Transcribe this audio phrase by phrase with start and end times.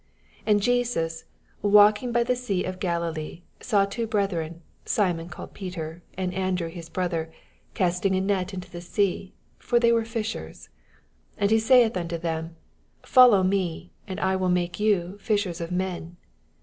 [0.47, 1.25] •18 And Jesus,
[1.61, 6.89] walking by the sea of Galilee, saw two brethren, Simon called Peter, and Andrew his
[6.89, 7.31] brother,
[7.75, 10.69] casting a net into the sea: for they were fishers.
[11.39, 12.55] 19 And he sfdth unto them.
[13.03, 16.17] Follow me, and I wiU make yon fishers of men.